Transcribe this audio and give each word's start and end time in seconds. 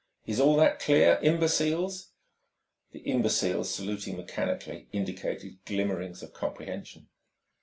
Is 0.25 0.39
all 0.39 0.55
that 0.57 0.79
clear, 0.79 1.19
imbeciles?" 1.21 2.09
The 2.91 3.01
imbeciles, 3.01 3.69
saluting 3.69 4.17
mechanically, 4.17 4.87
indicated 4.91 5.63
glimmerings 5.63 6.23
of 6.23 6.33
comprehension. 6.33 7.07